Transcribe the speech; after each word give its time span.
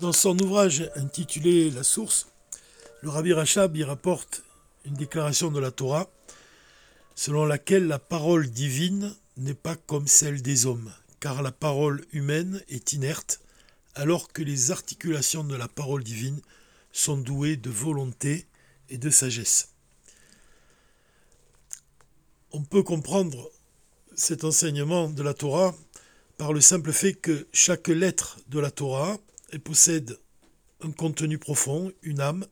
Dans 0.00 0.12
son 0.12 0.38
ouvrage 0.40 0.90
intitulé 0.96 1.70
La 1.70 1.82
source, 1.82 2.26
le 3.00 3.08
Rabbi 3.08 3.32
Rachab 3.32 3.74
y 3.76 3.82
rapporte 3.82 4.42
une 4.84 4.92
déclaration 4.92 5.50
de 5.50 5.58
la 5.58 5.70
Torah 5.70 6.10
selon 7.14 7.46
laquelle 7.46 7.86
la 7.86 7.98
parole 7.98 8.50
divine 8.50 9.16
n'est 9.38 9.54
pas 9.54 9.74
comme 9.74 10.06
celle 10.06 10.42
des 10.42 10.66
hommes, 10.66 10.92
car 11.18 11.42
la 11.42 11.50
parole 11.50 12.04
humaine 12.12 12.62
est 12.68 12.92
inerte, 12.92 13.40
alors 13.94 14.34
que 14.34 14.42
les 14.42 14.70
articulations 14.70 15.44
de 15.44 15.56
la 15.56 15.66
parole 15.66 16.04
divine 16.04 16.42
sont 16.92 17.16
douées 17.16 17.56
de 17.56 17.70
volonté 17.70 18.44
et 18.90 18.98
de 18.98 19.08
sagesse. 19.08 19.70
On 22.52 22.62
peut 22.64 22.82
comprendre 22.82 23.50
cet 24.14 24.44
enseignement 24.44 25.08
de 25.08 25.22
la 25.22 25.32
Torah 25.32 25.74
par 26.36 26.52
le 26.52 26.60
simple 26.60 26.92
fait 26.92 27.14
que 27.14 27.48
chaque 27.54 27.88
lettre 27.88 28.38
de 28.48 28.60
la 28.60 28.70
Torah 28.70 29.16
possède 29.64 30.18
un 30.80 30.90
contenu 30.90 31.38
profond, 31.38 31.92
une 32.02 32.20
âme, 32.20 32.46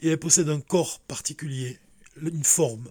et 0.00 0.10
elle 0.10 0.18
possède 0.18 0.48
un 0.48 0.60
corps 0.60 1.00
particulier, 1.00 1.78
une 2.20 2.44
forme. 2.44 2.90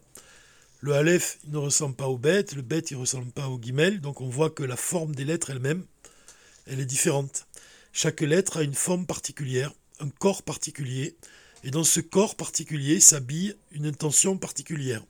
Le 0.80 0.94
Aleph 0.94 1.40
ne 1.48 1.58
ressemble 1.58 1.96
pas 1.96 2.08
au 2.08 2.18
bête, 2.18 2.56
le 2.56 2.62
bête 2.62 2.92
ne 2.92 2.98
ressemble 2.98 3.32
pas 3.32 3.48
au 3.48 3.58
guimel, 3.58 4.02
donc 4.02 4.22
on 4.22 4.30
voit 4.30 4.50
que 4.50 4.64
la 4.64 4.76
forme 4.76 5.16
des 5.16 5.24
lettres 5.24 5.52
elle-même, 5.52 5.86
elle 6.66 6.80
est 6.80 6.86
différente. 6.86 7.48
Chaque 7.92 8.22
lettre 8.22 8.58
a 8.58 8.64
une 8.64 8.74
forme 8.74 9.06
particulière, 9.06 9.74
un 10.00 10.10
corps 10.10 10.44
particulier, 10.44 11.16
et 11.64 11.72
dans 11.72 11.84
ce 11.84 12.00
corps 12.00 12.36
particulier 12.36 13.00
s'habille 13.00 13.56
une 13.72 13.86
intention 13.86 14.38
particulière. 14.38 15.04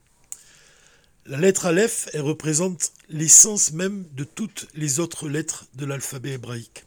La 1.26 1.38
lettre 1.38 1.66
Aleph, 1.66 2.10
elle 2.14 2.22
représente 2.22 2.92
l'essence 3.10 3.72
même 3.72 4.06
de 4.12 4.26
toutes 4.26 4.68
les 4.76 5.00
autres 5.00 5.30
lettres 5.30 5.66
de 5.76 5.86
l'alphabet 5.86 6.34
hébraïque. 6.34 6.84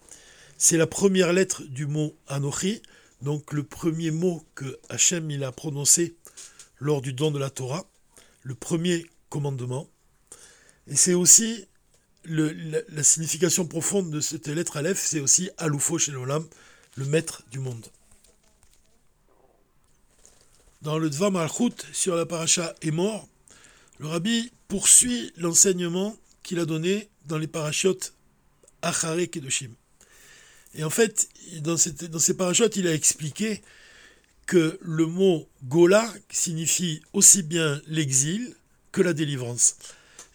C'est 0.59 0.79
la 0.79 0.87
première 0.87 1.35
lettre 1.35 1.65
du 1.65 1.87
mot 1.87 2.17
Anochi, 2.29 2.81
donc 3.21 3.53
le 3.53 3.63
premier 3.63 4.11
mot 4.11 4.43
que 4.55 4.79
Hachem 4.89 5.31
il 5.31 5.45
a 5.45 5.53
prononcé 5.53 6.17
lors 6.79 7.03
du 7.03 7.13
don 7.13 7.31
de 7.31 7.39
la 7.39 7.51
Torah, 7.51 7.85
le 8.43 8.55
premier 8.55 9.07
commandement. 9.29 9.87
Et 10.87 10.97
c'est 10.97 11.13
aussi 11.13 11.67
la, 12.25 13.03
signification 13.03 13.67
profonde 13.67 14.11
de 14.11 14.21
cette 14.21 14.49
lettre 14.49 14.79
Aleph, 14.79 14.99
c'est 14.99 15.21
aussi 15.21 15.51
Aloufo 15.59 15.99
le 15.99 17.05
maître 17.05 17.43
du 17.51 17.59
monde. 17.59 17.87
Dans 20.81 20.99
le 20.99 21.11
Dvar 21.11 21.31
Malchut, 21.31 21.75
sur 21.93 22.17
la 22.17 22.25
paracha 22.25 22.75
est 22.81 22.91
mort, 22.91 23.29
le 23.99 24.07
rabbi 24.07 24.51
poursuit 24.69 25.33
l'enseignement 25.37 26.17
qu'il 26.43 26.61
a 26.61 26.65
donné 26.65 27.11
dans 27.27 27.37
les 27.37 27.47
parachutes 27.47 28.15
Achare 28.81 29.29
Kedoshim. 29.31 29.75
Et 30.77 30.85
en 30.85 30.91
fait, 30.91 31.29
dans, 31.61 31.77
ces 31.77 32.35
parachutes, 32.37 32.77
il 32.77 32.87
a 32.87 32.95
expliqué 32.95 33.63
que 34.47 34.79
le 34.83 35.07
mot 35.07 35.49
Gola 35.65 36.13
signifie 36.31 37.03
aussi 37.13 37.43
bien 37.43 37.81
l'exil 37.89 38.55
que 38.93 39.03
la 39.03 39.13
délivrance. 39.13 39.77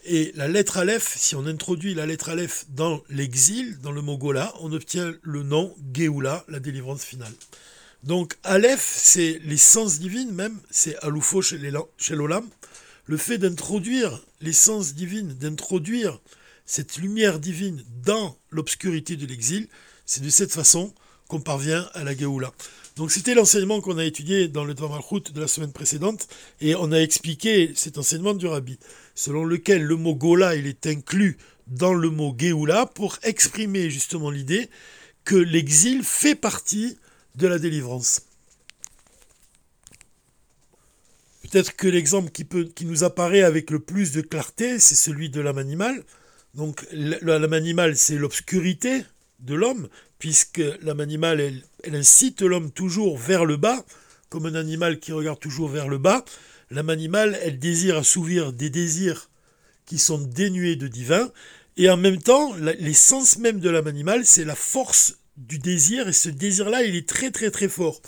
Et 0.03 0.31
la 0.35 0.47
lettre 0.47 0.77
Aleph, 0.77 1.15
si 1.15 1.35
on 1.35 1.45
introduit 1.45 1.93
la 1.93 2.07
lettre 2.07 2.29
Aleph 2.29 2.65
dans 2.69 3.03
l'exil, 3.09 3.79
dans 3.81 3.91
le 3.91 4.01
mot 4.01 4.17
Gola, 4.17 4.51
on 4.61 4.73
obtient 4.73 5.13
le 5.21 5.43
nom 5.43 5.75
Geoula, 5.93 6.43
la 6.47 6.59
délivrance 6.59 7.03
finale. 7.03 7.33
Donc 8.03 8.35
Aleph, 8.43 8.93
c'est 8.95 9.39
l'essence 9.45 9.99
divine 9.99 10.31
même, 10.31 10.59
c'est 10.71 10.97
Aloufo 11.03 11.43
chez 11.43 11.59
l'Olam, 12.15 12.49
le 13.05 13.17
fait 13.17 13.37
d'introduire 13.37 14.19
l'essence 14.41 14.95
divine, 14.95 15.35
d'introduire 15.35 16.19
cette 16.65 16.97
lumière 16.97 17.39
divine 17.39 17.83
dans 18.03 18.37
l'obscurité 18.49 19.17
de 19.17 19.27
l'exil, 19.27 19.67
c'est 20.11 20.21
de 20.21 20.29
cette 20.29 20.51
façon 20.51 20.93
qu'on 21.29 21.39
parvient 21.39 21.89
à 21.93 22.03
la 22.03 22.13
Géoula. 22.13 22.51
Donc 22.97 23.11
c'était 23.11 23.33
l'enseignement 23.33 23.79
qu'on 23.79 23.97
a 23.97 24.03
étudié 24.03 24.49
dans 24.49 24.65
le 24.65 24.73
Dvamalchut 24.73 25.31
de 25.33 25.39
la 25.39 25.47
semaine 25.47 25.71
précédente, 25.71 26.27
et 26.59 26.75
on 26.75 26.91
a 26.91 26.97
expliqué 26.97 27.71
cet 27.75 27.97
enseignement 27.97 28.33
du 28.33 28.45
Rabbi, 28.45 28.77
selon 29.15 29.45
lequel 29.45 29.83
le 29.83 29.95
mot 29.95 30.13
Gola 30.13 30.57
est 30.57 30.85
inclus 30.85 31.37
dans 31.67 31.93
le 31.93 32.09
mot 32.09 32.35
Géoula 32.37 32.87
pour 32.87 33.19
exprimer 33.23 33.89
justement 33.89 34.29
l'idée 34.29 34.69
que 35.23 35.37
l'exil 35.37 36.03
fait 36.03 36.35
partie 36.35 36.97
de 37.35 37.47
la 37.47 37.57
délivrance. 37.57 38.23
Peut-être 41.43 41.73
que 41.77 41.87
l'exemple 41.87 42.31
qui, 42.31 42.45
qui 42.75 42.83
nous 42.83 43.05
apparaît 43.05 43.43
avec 43.43 43.71
le 43.71 43.79
plus 43.79 44.11
de 44.11 44.19
clarté, 44.19 44.77
c'est 44.77 44.95
celui 44.95 45.29
de 45.29 45.39
l'âme 45.39 45.57
animale. 45.57 46.03
Donc 46.53 46.85
l'âme 46.91 47.53
animale, 47.53 47.95
c'est 47.95 48.17
l'obscurité 48.17 49.05
de 49.41 49.55
l'homme, 49.55 49.89
puisque 50.19 50.61
l'âme 50.81 50.99
animale, 50.99 51.39
elle, 51.83 51.95
incite 51.95 52.41
l'homme 52.41 52.71
toujours 52.71 53.17
vers 53.17 53.45
le 53.45 53.57
bas, 53.57 53.83
comme 54.29 54.45
un 54.45 54.55
animal 54.55 54.99
qui 54.99 55.11
regarde 55.11 55.39
toujours 55.39 55.69
vers 55.69 55.87
le 55.87 55.97
bas. 55.97 56.23
L'âme 56.69 56.89
animale, 56.89 57.37
elle 57.41 57.59
désire 57.59 57.97
assouvir 57.97 58.53
des 58.53 58.69
désirs 58.69 59.29
qui 59.85 59.97
sont 59.97 60.19
dénués 60.19 60.75
de 60.75 60.87
divin, 60.87 61.31
et 61.77 61.89
en 61.89 61.97
même 61.97 62.21
temps, 62.21 62.53
l'essence 62.55 63.37
même 63.37 63.59
de 63.59 63.69
l'âme 63.69 63.87
animale, 63.87 64.25
c'est 64.25 64.45
la 64.45 64.55
force 64.55 65.17
du 65.37 65.57
désir, 65.59 66.07
et 66.07 66.13
ce 66.13 66.29
désir-là, 66.29 66.83
il 66.83 66.95
est 66.95 67.07
très 67.07 67.31
très 67.31 67.51
très 67.51 67.67
fort. 67.67 68.01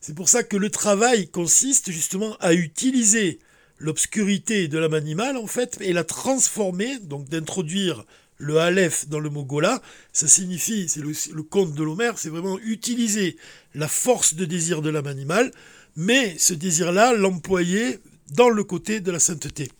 C'est 0.00 0.14
pour 0.14 0.28
ça 0.28 0.42
que 0.42 0.56
le 0.56 0.70
travail 0.70 1.28
consiste 1.28 1.90
justement 1.90 2.36
à 2.38 2.54
utiliser 2.54 3.40
l'obscurité 3.78 4.68
de 4.68 4.78
l'âme 4.78 4.94
animale, 4.94 5.36
en 5.36 5.46
fait, 5.46 5.78
et 5.80 5.92
la 5.92 6.04
transformer, 6.04 6.98
donc 7.00 7.28
d'introduire 7.28 8.06
le 8.38 8.58
Aleph 8.58 9.08
dans 9.08 9.20
le 9.20 9.30
mot 9.30 9.44
Gola, 9.44 9.80
ça 10.12 10.28
signifie, 10.28 10.88
c'est 10.88 11.00
le, 11.00 11.42
conte 11.42 11.74
de 11.74 11.82
l'Homère, 11.82 12.18
c'est 12.18 12.28
vraiment 12.28 12.58
utiliser 12.58 13.36
la 13.74 13.88
force 13.88 14.34
de 14.34 14.44
désir 14.44 14.82
de 14.82 14.90
l'âme 14.90 15.06
animale, 15.06 15.50
mais 15.96 16.36
ce 16.38 16.54
désir-là, 16.54 17.14
l'employer 17.14 18.00
dans 18.32 18.50
le 18.50 18.64
côté 18.64 19.00
de 19.00 19.10
la 19.10 19.18
sainteté. 19.18 19.70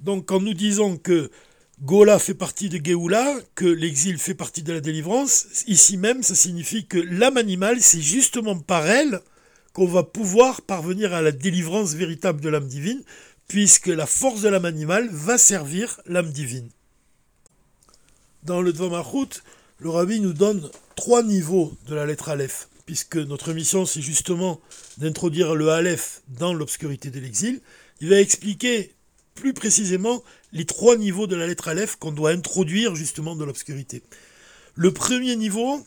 Donc 0.00 0.26
quand 0.26 0.40
nous 0.40 0.54
disons 0.54 0.96
que 0.96 1.30
Gola 1.82 2.18
fait 2.18 2.34
partie 2.34 2.68
de 2.68 2.84
Géoula, 2.84 3.36
que 3.54 3.64
l'exil 3.64 4.18
fait 4.18 4.34
partie 4.34 4.64
de 4.64 4.72
la 4.72 4.80
délivrance. 4.80 5.46
Ici 5.68 5.96
même, 5.96 6.24
ça 6.24 6.34
signifie 6.34 6.86
que 6.86 6.98
l'âme 6.98 7.36
animale, 7.36 7.80
c'est 7.80 8.00
justement 8.00 8.58
par 8.58 8.86
elle 8.88 9.20
qu'on 9.74 9.86
va 9.86 10.02
pouvoir 10.02 10.62
parvenir 10.62 11.14
à 11.14 11.22
la 11.22 11.30
délivrance 11.30 11.94
véritable 11.94 12.40
de 12.40 12.48
l'âme 12.48 12.66
divine, 12.66 13.02
puisque 13.48 13.86
la 13.86 14.06
force 14.06 14.42
de 14.42 14.48
l'âme 14.48 14.66
animale 14.66 15.08
va 15.10 15.38
servir 15.38 16.00
l'âme 16.06 16.30
divine. 16.30 16.68
Dans 18.44 18.60
le 18.60 18.72
Dvamarut, 18.72 19.42
le 19.78 19.90
rabbi 19.90 20.20
nous 20.20 20.34
donne 20.34 20.70
trois 20.94 21.22
niveaux 21.22 21.72
de 21.86 21.94
la 21.94 22.06
lettre 22.06 22.28
Aleph, 22.28 22.68
puisque 22.86 23.16
notre 23.16 23.52
mission, 23.52 23.86
c'est 23.86 24.02
justement 24.02 24.60
d'introduire 24.98 25.54
le 25.54 25.70
Aleph 25.70 26.22
dans 26.28 26.52
l'obscurité 26.52 27.10
de 27.10 27.20
l'exil. 27.20 27.60
Il 28.00 28.10
va 28.10 28.20
expliquer 28.20 28.94
plus 29.34 29.54
précisément 29.54 30.22
les 30.52 30.64
trois 30.64 30.96
niveaux 30.96 31.26
de 31.26 31.36
la 31.36 31.46
lettre 31.46 31.68
Aleph 31.68 31.96
qu'on 31.96 32.12
doit 32.12 32.30
introduire 32.30 32.94
justement 32.94 33.34
dans 33.34 33.46
l'obscurité. 33.46 34.02
Le 34.74 34.92
premier 34.92 35.36
niveau, 35.36 35.84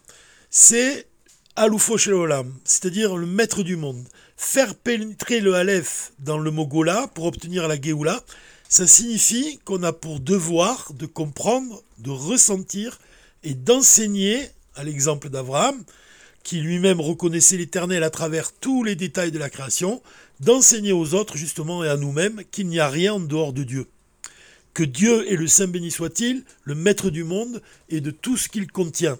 c'est 0.49 1.07
Aloufo 1.55 1.97
Olam, 2.09 2.53
c'est-à-dire 2.63 3.17
le 3.17 3.27
maître 3.27 3.63
du 3.63 3.75
monde. 3.75 4.07
Faire 4.43 4.73
pénétrer 4.73 5.39
le 5.39 5.53
Aleph 5.53 6.13
dans 6.17 6.39
le 6.39 6.49
mot 6.49 6.65
Gola 6.65 7.07
pour 7.13 7.25
obtenir 7.25 7.67
la 7.67 7.79
Géoula, 7.79 8.21
ça 8.67 8.87
signifie 8.87 9.59
qu'on 9.63 9.83
a 9.83 9.93
pour 9.93 10.19
devoir 10.19 10.91
de 10.93 11.05
comprendre, 11.05 11.83
de 11.99 12.09
ressentir 12.09 12.99
et 13.43 13.53
d'enseigner, 13.53 14.49
à 14.75 14.83
l'exemple 14.83 15.29
d'Abraham, 15.29 15.81
qui 16.43 16.59
lui-même 16.59 16.99
reconnaissait 16.99 17.55
l'Éternel 17.55 18.03
à 18.03 18.09
travers 18.09 18.51
tous 18.51 18.83
les 18.83 18.95
détails 18.95 19.31
de 19.31 19.37
la 19.37 19.51
création, 19.51 20.01
d'enseigner 20.39 20.91
aux 20.91 21.13
autres 21.13 21.37
justement 21.37 21.83
et 21.83 21.87
à 21.87 21.95
nous-mêmes 21.95 22.41
qu'il 22.51 22.67
n'y 22.67 22.79
a 22.79 22.89
rien 22.89 23.13
en 23.13 23.19
dehors 23.19 23.53
de 23.53 23.63
Dieu. 23.63 23.87
Que 24.73 24.83
Dieu 24.83 25.31
est 25.31 25.37
le 25.37 25.47
Saint 25.47 25.67
béni 25.67 25.91
soit-il, 25.91 26.43
le 26.63 26.73
maître 26.73 27.11
du 27.11 27.23
monde 27.23 27.61
et 27.89 28.01
de 28.01 28.09
tout 28.09 28.37
ce 28.37 28.49
qu'il 28.49 28.69
contient. 28.71 29.19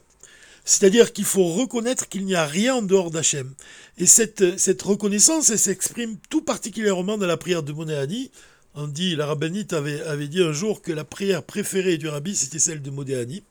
C'est-à-dire 0.63 1.11
qu'il 1.11 1.25
faut 1.25 1.45
reconnaître 1.45 2.07
qu'il 2.07 2.25
n'y 2.25 2.35
a 2.35 2.45
rien 2.45 2.75
en 2.75 2.81
dehors 2.81 3.11
d'Hachem. 3.11 3.53
Et 3.97 4.05
cette, 4.05 4.81
reconnaissance, 4.81 5.49
elle 5.49 5.59
s'exprime 5.59 6.17
tout 6.29 6.41
particulièrement 6.41 7.17
dans 7.17 7.25
la 7.25 7.37
prière 7.37 7.63
de 7.63 7.73
Modéani. 7.73 8.31
On 8.75 8.87
dit, 8.87 9.15
la 9.15 9.25
rabbinite 9.25 9.73
avait, 9.73 10.27
dit 10.27 10.41
un 10.41 10.53
jour 10.53 10.81
que 10.81 10.91
la 10.91 11.03
prière 11.03 11.43
préférée 11.43 11.97
du 11.97 12.07
rabbi, 12.07 12.35
c'était 12.35 12.59
celle 12.59 12.81
de 12.81 12.91
Modéani. 12.91 13.43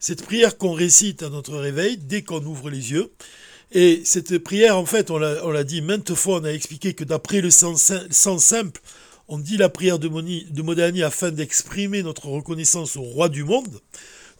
Cette 0.00 0.24
prière 0.24 0.58
qu'on 0.58 0.72
récite 0.72 1.22
à 1.22 1.28
notre 1.28 1.56
réveil 1.56 1.96
dès 1.98 2.22
qu'on 2.22 2.44
ouvre 2.44 2.68
les 2.68 2.92
yeux. 2.92 3.10
Et 3.72 4.02
cette 4.04 4.38
prière, 4.38 4.76
en 4.76 4.86
fait, 4.86 5.10
on 5.10 5.18
l'a 5.18 5.64
dit 5.64 5.82
maintes 5.82 6.14
fois, 6.14 6.40
on 6.40 6.44
a 6.44 6.52
expliqué 6.52 6.94
que 6.94 7.04
d'après 7.04 7.40
le 7.40 7.50
sens, 7.50 7.92
simple, 8.10 8.80
on 9.28 9.38
dit 9.38 9.56
la 9.56 9.68
prière 9.68 10.00
de, 10.00 10.08
de 10.08 10.62
Modani 10.62 11.04
afin 11.04 11.30
d'exprimer 11.30 12.02
notre 12.02 12.26
reconnaissance 12.26 12.96
au 12.96 13.02
roi 13.02 13.28
du 13.28 13.44
monde. 13.44 13.80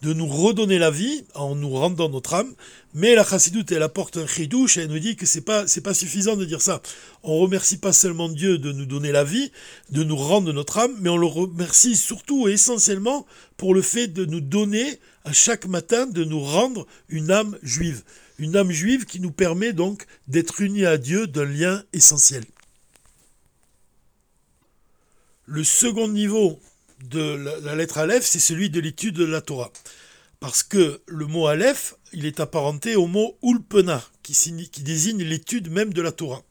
De 0.02 0.12
nous 0.14 0.26
redonner 0.26 0.78
la 0.78 0.90
vie 0.90 1.24
en 1.34 1.54
nous 1.54 1.70
rendant 1.70 2.08
notre 2.08 2.34
âme. 2.34 2.54
Mais 2.94 3.14
la 3.14 3.24
chassidoute, 3.24 3.70
elle 3.70 3.82
apporte 3.82 4.16
un 4.16 4.26
chidouche 4.26 4.78
elle 4.78 4.88
nous 4.88 4.98
dit 4.98 5.16
que 5.16 5.26
c'est 5.26 5.42
pas, 5.42 5.64
pas 5.84 5.94
suffisant 5.94 6.36
de 6.36 6.44
dire 6.44 6.62
ça. 6.62 6.80
On 7.22 7.38
remercie 7.38 7.76
pas 7.76 7.92
seulement 7.92 8.28
Dieu 8.28 8.58
de 8.58 8.72
nous 8.72 8.86
donner 8.86 9.12
la 9.12 9.24
vie, 9.24 9.52
de 9.90 10.02
nous 10.02 10.16
rendre 10.16 10.52
notre 10.52 10.78
âme, 10.78 10.96
mais 11.00 11.10
on 11.10 11.16
le 11.16 11.26
remercie 11.26 11.96
surtout 11.96 12.48
et 12.48 12.52
essentiellement 12.52 13.26
pour 13.56 13.74
le 13.74 13.82
fait 13.82 14.08
de 14.08 14.24
nous 14.24 14.40
donner 14.40 14.98
à 15.24 15.32
chaque 15.32 15.66
matin, 15.66 16.06
de 16.06 16.24
nous 16.24 16.40
rendre 16.40 16.86
une 17.08 17.30
âme 17.30 17.58
juive. 17.62 18.02
Une 18.38 18.56
âme 18.56 18.70
juive 18.70 19.04
qui 19.04 19.20
nous 19.20 19.32
permet 19.32 19.74
donc 19.74 20.06
d'être 20.28 20.62
unis 20.62 20.86
à 20.86 20.96
Dieu 20.96 21.26
d'un 21.26 21.44
lien 21.44 21.84
essentiel. 21.92 22.44
Le 25.44 25.62
second 25.62 26.08
niveau 26.08 26.58
de 27.04 27.60
la, 27.64 27.74
lettre 27.74 27.98
Aleph, 27.98 28.24
c'est 28.24 28.40
celui 28.40 28.70
de 28.70 28.80
l'étude 28.80 29.14
de 29.14 29.24
la 29.24 29.40
Torah. 29.40 29.72
Parce 30.38 30.62
que 30.62 31.00
le 31.06 31.26
mot 31.26 31.46
Aleph, 31.46 31.94
il 32.12 32.26
est 32.26 32.40
apparenté 32.40 32.96
au 32.96 33.06
mot 33.06 33.36
Ulpena, 33.42 34.02
qui, 34.22 34.34
qui 34.70 34.82
désigne 34.82 35.22
l'étude 35.22 35.70
même 35.70 35.92
de 35.92 36.02
la 36.02 36.12
Torah. 36.12 36.42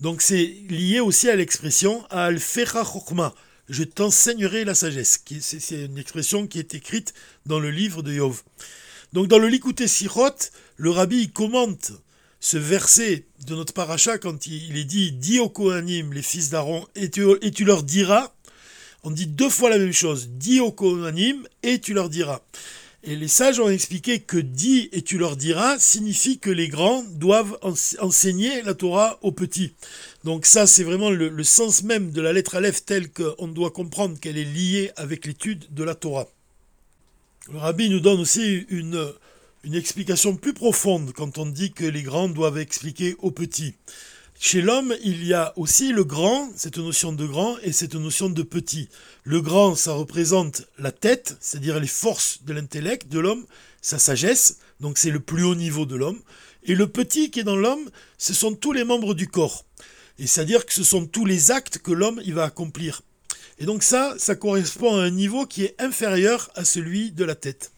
Donc 0.00 0.22
c'est 0.22 0.44
lié 0.68 1.00
aussi 1.00 1.28
à 1.28 1.36
l'expression 1.36 2.04
Chokma, 2.10 3.34
je 3.68 3.82
t'enseignerai 3.82 4.64
la 4.64 4.74
sagesse. 4.74 5.22
C'est 5.40 5.84
une 5.84 5.98
expression 5.98 6.46
qui 6.46 6.58
est 6.58 6.74
écrite 6.74 7.14
dans 7.46 7.58
le 7.58 7.70
livre 7.70 8.02
de 8.02 8.12
Yov. 8.12 8.42
Donc 9.12 9.28
dans 9.28 9.38
le 9.38 9.48
Likuté 9.48 9.88
Sirot, 9.88 10.36
le 10.76 10.90
rabbi 10.90 11.30
commente 11.30 11.92
ce 12.38 12.58
verset 12.58 13.26
de 13.46 13.54
notre 13.54 13.72
paracha 13.72 14.18
quand 14.18 14.46
il 14.46 14.76
est 14.76 14.84
dit 14.84 15.12
Dis 15.12 15.40
aux 15.40 15.48
Kohanim, 15.48 16.12
les 16.12 16.22
fils 16.22 16.50
d'Aaron, 16.50 16.86
et 16.94 17.10
tu 17.10 17.64
leur 17.64 17.82
diras 17.82 18.35
on 19.04 19.10
dit 19.10 19.26
deux 19.26 19.50
fois 19.50 19.70
la 19.70 19.78
même 19.78 19.92
chose. 19.92 20.28
Dis 20.30 20.60
au 20.60 20.72
Kohanim 20.72 21.46
et 21.62 21.78
tu 21.80 21.94
leur 21.94 22.08
diras. 22.08 22.40
Et 23.08 23.14
les 23.14 23.28
sages 23.28 23.60
ont 23.60 23.68
expliqué 23.68 24.18
que 24.18 24.36
dis 24.36 24.88
et 24.90 25.00
tu 25.00 25.16
leur 25.16 25.36
diras 25.36 25.78
signifie 25.78 26.40
que 26.40 26.50
les 26.50 26.66
grands 26.66 27.04
doivent 27.04 27.56
enseigner 28.00 28.62
la 28.62 28.74
Torah 28.74 29.20
aux 29.22 29.30
petits. 29.30 29.74
Donc 30.24 30.44
ça, 30.44 30.66
c'est 30.66 30.82
vraiment 30.82 31.10
le, 31.10 31.44
sens 31.44 31.84
même 31.84 32.10
de 32.10 32.20
la 32.20 32.32
lettre 32.32 32.56
Aleph 32.56 32.84
telle 32.84 33.12
qu'on 33.12 33.46
doit 33.46 33.70
comprendre 33.70 34.18
qu'elle 34.18 34.36
est 34.36 34.44
liée 34.44 34.90
avec 34.96 35.24
l'étude 35.24 35.66
de 35.70 35.84
la 35.84 35.94
Torah. 35.94 36.26
Le 37.52 37.58
rabbi 37.58 37.90
nous 37.90 38.00
donne 38.00 38.18
aussi 38.18 38.66
une 38.70 39.14
explication 39.72 40.36
plus 40.36 40.52
profonde 40.52 41.12
quand 41.12 41.38
on 41.38 41.46
dit 41.46 41.72
que 41.72 41.84
les 41.84 42.02
grands 42.02 42.28
doivent 42.28 42.58
expliquer 42.58 43.14
aux 43.20 43.30
petits. 43.30 43.74
Chez 44.38 44.60
l'homme, 44.60 44.94
il 45.02 45.24
y 45.24 45.32
a 45.32 45.52
aussi 45.56 45.92
le 45.92 46.04
grand, 46.04 46.50
cette 46.56 46.76
notion 46.76 47.12
de 47.12 47.26
grand, 47.26 47.58
et 47.60 47.72
cette 47.72 47.94
notion 47.94 48.28
de 48.28 48.42
petit. 48.42 48.88
Le 49.24 49.40
grand, 49.40 49.74
ça 49.74 49.92
représente 49.92 50.62
la 50.78 50.92
tête, 50.92 51.36
c'est-à-dire 51.40 51.80
les 51.80 51.86
forces 51.86 52.42
de 52.44 52.52
l'intellect 52.52 53.08
de 53.08 53.18
l'homme, 53.18 53.46
sa 53.80 53.98
sagesse, 53.98 54.58
donc 54.80 54.98
c'est 54.98 55.10
le 55.10 55.20
plus 55.20 55.42
haut 55.42 55.54
niveau 55.54 55.86
de 55.86 55.96
l'homme. 55.96 56.20
Et 56.64 56.74
le 56.74 56.86
petit 56.86 57.30
qui 57.30 57.40
est 57.40 57.44
dans 57.44 57.56
l'homme, 57.56 57.90
ce 58.18 58.34
sont 58.34 58.54
tous 58.54 58.72
les 58.72 58.84
membres 58.84 59.14
du 59.14 59.26
corps. 59.26 59.64
Et 60.18 60.26
c'est-à-dire 60.26 60.66
que 60.66 60.74
ce 60.74 60.84
sont 60.84 61.06
tous 61.06 61.24
les 61.24 61.50
actes 61.50 61.78
que 61.78 61.92
l'homme 61.92 62.20
va 62.26 62.44
accomplir. 62.44 63.02
Et 63.58 63.64
donc 63.64 63.82
ça, 63.82 64.14
ça 64.18 64.34
correspond 64.34 64.96
à 64.96 65.02
un 65.02 65.10
niveau 65.10 65.46
qui 65.46 65.64
est 65.64 65.80
inférieur 65.80 66.50
à 66.54 66.64
celui 66.64 67.10
de 67.10 67.24
la 67.24 67.34
tête. 67.34 67.72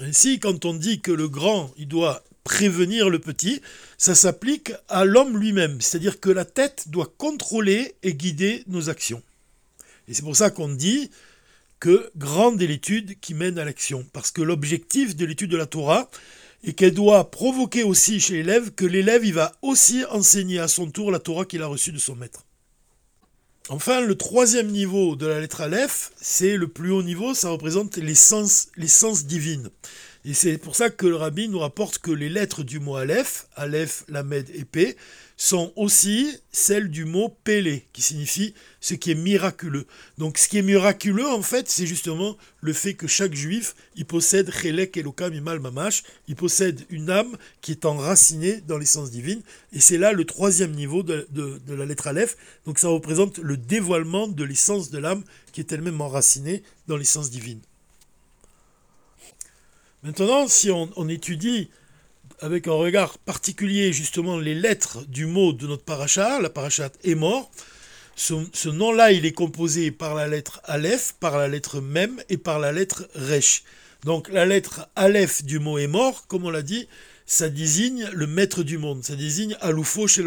Ainsi, 0.00 0.38
quand 0.38 0.64
on 0.64 0.74
dit 0.74 1.00
que 1.00 1.10
le 1.10 1.28
grand, 1.28 1.72
il 1.76 1.88
doit 1.88 2.22
prévenir 2.48 3.10
le 3.10 3.18
petit, 3.18 3.60
ça 3.98 4.14
s'applique 4.14 4.72
à 4.88 5.04
l'homme 5.04 5.36
lui-même. 5.36 5.82
C'est-à-dire 5.82 6.18
que 6.18 6.30
la 6.30 6.46
tête 6.46 6.88
doit 6.88 7.12
contrôler 7.18 7.94
et 8.02 8.14
guider 8.14 8.64
nos 8.68 8.88
actions. 8.88 9.22
Et 10.08 10.14
c'est 10.14 10.22
pour 10.22 10.34
ça 10.34 10.48
qu'on 10.48 10.70
dit 10.70 11.10
que 11.78 12.10
grande 12.16 12.62
est 12.62 12.66
l'étude 12.66 13.20
qui 13.20 13.34
mène 13.34 13.58
à 13.58 13.66
l'action. 13.66 14.06
Parce 14.14 14.30
que 14.30 14.40
l'objectif 14.40 15.14
de 15.14 15.26
l'étude 15.26 15.50
de 15.50 15.58
la 15.58 15.66
Torah 15.66 16.08
est 16.64 16.72
qu'elle 16.72 16.94
doit 16.94 17.30
provoquer 17.30 17.82
aussi 17.82 18.18
chez 18.18 18.32
l'élève 18.32 18.70
que 18.70 18.86
l'élève 18.86 19.26
il 19.26 19.34
va 19.34 19.52
aussi 19.60 20.06
enseigner 20.10 20.58
à 20.58 20.68
son 20.68 20.90
tour 20.90 21.12
la 21.12 21.18
Torah 21.18 21.44
qu'il 21.44 21.62
a 21.62 21.66
reçue 21.66 21.92
de 21.92 21.98
son 21.98 22.16
maître. 22.16 22.46
Enfin, 23.68 24.00
le 24.00 24.14
troisième 24.14 24.68
niveau 24.68 25.16
de 25.16 25.26
la 25.26 25.40
lettre 25.40 25.60
Aleph, 25.60 26.12
c'est 26.18 26.56
le 26.56 26.68
plus 26.68 26.90
haut 26.90 27.02
niveau, 27.02 27.34
ça 27.34 27.50
représente 27.50 27.98
l'essence 27.98 29.26
divine. 29.26 29.68
Et 30.28 30.34
c'est 30.34 30.58
pour 30.58 30.76
ça 30.76 30.90
que 30.90 31.06
le 31.06 31.16
rabbi 31.16 31.48
nous 31.48 31.58
rapporte 31.58 32.00
que 32.00 32.10
les 32.10 32.28
lettres 32.28 32.62
du 32.62 32.80
mot 32.80 32.96
Aleph, 32.96 33.46
Aleph, 33.56 34.04
Lamed 34.08 34.46
et 34.52 34.66
P, 34.66 34.94
sont 35.38 35.72
aussi 35.74 36.36
celles 36.52 36.90
du 36.90 37.06
mot 37.06 37.34
Pélé, 37.44 37.86
qui 37.94 38.02
signifie 38.02 38.52
ce 38.78 38.92
qui 38.92 39.10
est 39.10 39.14
miraculeux. 39.14 39.86
Donc 40.18 40.36
ce 40.36 40.46
qui 40.46 40.58
est 40.58 40.62
miraculeux, 40.62 41.26
en 41.26 41.40
fait, 41.40 41.70
c'est 41.70 41.86
justement 41.86 42.36
le 42.60 42.74
fait 42.74 42.92
que 42.92 43.06
chaque 43.06 43.32
juif, 43.32 43.74
il 43.96 44.04
possède 44.04 44.52
Chelek 44.52 44.98
Elokam 44.98 45.32
Imal 45.32 45.60
Mamash, 45.60 46.02
il 46.26 46.36
possède 46.36 46.84
une 46.90 47.08
âme 47.08 47.38
qui 47.62 47.70
est 47.70 47.86
enracinée 47.86 48.60
dans 48.68 48.76
l'essence 48.76 49.10
divine. 49.10 49.40
Et 49.72 49.80
c'est 49.80 49.96
là 49.96 50.12
le 50.12 50.26
troisième 50.26 50.72
niveau 50.72 51.02
de, 51.02 51.26
de 51.30 51.72
la 51.72 51.86
lettre 51.86 52.06
Aleph. 52.06 52.36
Donc 52.66 52.78
ça 52.78 52.88
représente 52.88 53.38
le 53.38 53.56
dévoilement 53.56 54.28
de 54.28 54.44
l'essence 54.44 54.90
de 54.90 54.98
l'âme 54.98 55.24
qui 55.52 55.60
est 55.62 55.72
elle-même 55.72 56.02
enracinée 56.02 56.62
dans 56.86 56.98
l'essence 56.98 57.30
divine. 57.30 57.62
Maintenant, 60.04 60.46
si 60.46 60.70
on, 60.70 61.08
étudie 61.08 61.70
avec 62.40 62.68
un 62.68 62.72
regard 62.72 63.18
particulier 63.18 63.92
justement 63.92 64.38
les 64.38 64.54
lettres 64.54 65.04
du 65.08 65.26
mot 65.26 65.52
de 65.52 65.66
notre 65.66 65.82
paracha, 65.82 66.40
la 66.40 66.50
paracha 66.50 66.90
est 67.02 67.16
mort, 67.16 67.50
ce, 68.14 68.68
nom-là, 68.68 69.12
il 69.12 69.26
est 69.26 69.32
composé 69.32 69.90
par 69.90 70.14
la 70.14 70.28
lettre 70.28 70.60
Aleph, 70.64 71.14
par 71.18 71.36
la 71.36 71.48
lettre 71.48 71.80
Mem 71.80 72.20
et 72.28 72.36
par 72.36 72.60
la 72.60 72.70
lettre 72.70 73.08
Resh. 73.14 73.64
Donc 74.04 74.28
la 74.28 74.46
lettre 74.46 74.88
Aleph 74.94 75.44
du 75.44 75.58
mot 75.58 75.78
est 75.78 75.88
mort, 75.88 76.26
comme 76.28 76.44
on 76.44 76.50
l'a 76.50 76.62
dit, 76.62 76.86
ça 77.26 77.48
désigne 77.48 78.08
le 78.12 78.26
maître 78.28 78.62
du 78.62 78.78
monde, 78.78 79.02
ça 79.04 79.16
désigne 79.16 79.56
Aloufo 79.60 80.06
chez. 80.06 80.24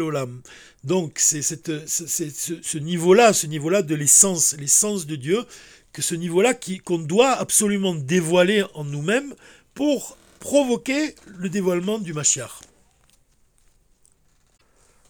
Donc 0.84 1.14
c'est 1.16 1.42
ce, 1.42 2.78
niveau-là, 2.78 3.32
ce 3.32 3.46
niveau-là 3.46 3.80
de 3.80 3.94
l'essence, 3.94 4.54
l'essence 4.58 5.06
de 5.06 5.16
Dieu, 5.16 5.44
que 5.92 6.02
ce 6.02 6.14
niveau-là 6.14 6.54
qu'on 6.84 6.98
doit 6.98 7.32
absolument 7.32 7.94
dévoiler 7.94 8.64
en 8.74 8.84
nous-mêmes 8.84 9.34
pour 9.74 10.16
provoquer 10.40 11.14
le 11.26 11.48
dévoilement 11.48 11.98
du 11.98 12.12
Mashiach. 12.12 12.60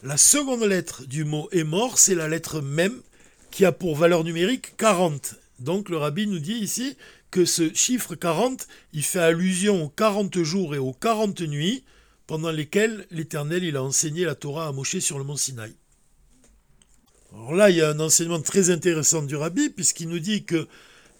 La 0.02 0.16
seconde 0.16 0.64
lettre 0.64 1.06
du 1.06 1.24
mot 1.24 1.48
est 1.52 1.64
mort, 1.64 1.98
c'est 1.98 2.14
la 2.14 2.28
lettre 2.28 2.60
même 2.60 3.00
qui 3.50 3.64
a 3.64 3.72
pour 3.72 3.96
valeur 3.96 4.24
numérique 4.24 4.76
40. 4.76 5.36
Donc 5.60 5.88
le 5.88 5.96
rabbi 5.96 6.26
nous 6.26 6.40
dit 6.40 6.54
ici 6.54 6.96
que 7.30 7.44
ce 7.44 7.72
chiffre 7.72 8.14
40, 8.14 8.66
il 8.92 9.04
fait 9.04 9.20
allusion 9.20 9.84
aux 9.84 9.88
40 9.88 10.42
jours 10.42 10.74
et 10.74 10.78
aux 10.78 10.92
40 10.92 11.42
nuits 11.42 11.84
pendant 12.26 12.50
lesquelles 12.50 13.06
l'Éternel 13.10 13.62
il 13.62 13.76
a 13.76 13.82
enseigné 13.82 14.24
la 14.24 14.34
Torah 14.34 14.68
à 14.68 14.72
Moshe 14.72 14.98
sur 14.98 15.18
le 15.18 15.24
mont 15.24 15.36
Sinaï. 15.36 15.72
Alors 17.32 17.54
là, 17.54 17.70
il 17.70 17.76
y 17.76 17.80
a 17.80 17.88
un 17.88 18.00
enseignement 18.00 18.40
très 18.40 18.70
intéressant 18.70 19.22
du 19.22 19.36
rabbi 19.36 19.70
puisqu'il 19.70 20.08
nous 20.08 20.18
dit 20.18 20.44
que 20.44 20.68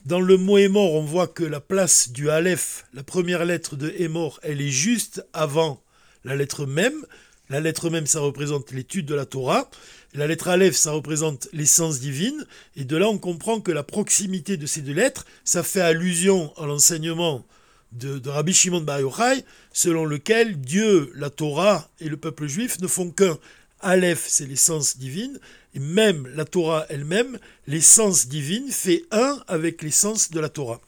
dans 0.04 0.20
le 0.20 0.36
mot 0.36 0.58
Émor, 0.58 0.94
on 0.94 1.04
voit 1.04 1.28
que 1.28 1.44
la 1.44 1.60
place 1.60 2.10
du 2.10 2.28
Aleph, 2.28 2.84
la 2.92 3.04
première 3.04 3.44
lettre 3.44 3.76
de 3.76 3.92
Émor, 3.98 4.40
elle 4.42 4.60
est 4.60 4.70
juste 4.70 5.24
avant 5.32 5.82
la 6.24 6.34
lettre 6.34 6.66
même. 6.66 7.06
La 7.48 7.60
lettre 7.60 7.90
même, 7.90 8.06
ça 8.06 8.20
représente 8.20 8.72
l'étude 8.72 9.06
de 9.06 9.14
la 9.14 9.26
Torah. 9.26 9.70
La 10.14 10.26
lettre 10.26 10.48
Aleph, 10.48 10.74
ça 10.74 10.90
représente 10.90 11.48
l'essence 11.52 12.00
divine. 12.00 12.46
Et 12.76 12.84
de 12.84 12.96
là, 12.96 13.08
on 13.08 13.18
comprend 13.18 13.60
que 13.60 13.70
la 13.70 13.82
proximité 13.82 14.56
de 14.56 14.66
ces 14.66 14.80
deux 14.80 14.92
lettres, 14.92 15.24
ça 15.44 15.62
fait 15.62 15.80
allusion 15.80 16.52
à 16.56 16.66
l'enseignement 16.66 17.44
de, 17.92 18.28
Rabbi 18.28 18.54
Shimon 18.54 18.80
Bar 18.80 19.00
Yochai, 19.00 19.44
selon 19.72 20.04
lequel 20.04 20.60
Dieu, 20.60 21.12
la 21.14 21.30
Torah 21.30 21.88
et 22.00 22.08
le 22.08 22.16
peuple 22.16 22.46
juif 22.46 22.80
ne 22.80 22.86
font 22.86 23.10
qu'un. 23.10 23.38
Aleph, 23.82 24.24
c'est 24.28 24.46
l'essence 24.46 24.96
divine, 24.96 25.38
et 25.74 25.78
même 25.78 26.26
la 26.34 26.44
Torah 26.44 26.86
elle-même, 26.88 27.38
l'essence 27.66 28.26
divine 28.26 28.70
fait 28.70 29.04
un 29.10 29.42
avec 29.48 29.82
l'essence 29.82 30.30
de 30.30 30.40
la 30.40 30.48
Torah. 30.48 30.80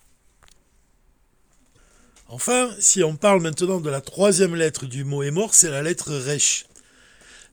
Enfin, 2.28 2.70
si 2.80 3.02
on 3.04 3.16
parle 3.16 3.42
maintenant 3.42 3.80
de 3.80 3.90
la 3.90 4.00
troisième 4.00 4.54
lettre 4.54 4.86
du 4.86 5.04
mot 5.04 5.30
mort, 5.30 5.54
c'est 5.54 5.70
la 5.70 5.82
lettre 5.82 6.14
Resh. 6.14 6.66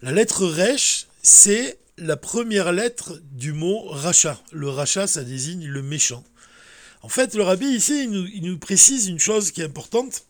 La 0.02 0.12
lettre 0.12 0.46
Resh, 0.46 1.08
c'est 1.22 1.78
la 1.98 2.18
première 2.18 2.72
lettre 2.72 3.20
du 3.32 3.54
mot 3.54 3.84
Racha. 3.90 4.42
Le 4.52 4.70
Racha, 4.70 5.08
ça 5.08 5.24
désigne 5.24 5.68
le 5.68 5.82
méchant. 5.82 6.24
En 7.04 7.10
fait, 7.10 7.36
le 7.36 7.44
rabbi 7.44 7.66
ici, 7.66 8.04
il 8.04 8.44
nous 8.44 8.58
précise 8.60 9.08
une 9.08 9.20
chose 9.20 9.52
qui 9.52 9.62
est 9.62 9.66
importante, 9.66 10.26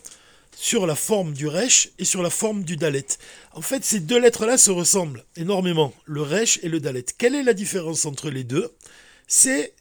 sur 0.56 0.86
la 0.86 0.96
forme 0.96 1.34
du 1.34 1.48
Resh 1.48 1.90
et 1.98 2.06
sur 2.06 2.22
la 2.22 2.30
forme 2.30 2.64
du 2.64 2.78
Dalet. 2.78 3.06
En 3.54 3.62
fait, 3.62 3.84
ces 3.84 4.00
deux 4.00 4.20
lettres-là 4.20 4.58
se 4.58 4.72
ressemblent 4.72 5.26
énormément, 5.36 5.94
le 6.06 6.22
Resh 6.22 6.60
et 6.62 6.70
le 6.70 6.80
Dalet. 6.80 7.06
Quelle 7.18 7.36
est 7.36 7.44
la 7.44 7.54
différence 7.54 8.06
entre 8.06 8.30
les 8.30 8.44
deux? 8.44 8.72
C'est 9.28 9.74